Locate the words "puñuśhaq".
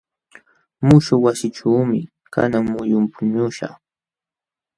3.13-3.73